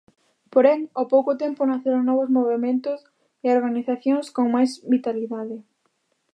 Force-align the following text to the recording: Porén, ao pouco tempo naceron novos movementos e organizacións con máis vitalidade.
Porén, 0.53 0.79
ao 0.97 1.05
pouco 1.13 1.31
tempo 1.43 1.61
naceron 1.71 2.03
novos 2.09 2.29
movementos 2.37 2.99
e 3.45 3.47
organizacións 3.57 4.25
con 4.35 4.45
máis 4.55 4.71
vitalidade. 4.93 5.57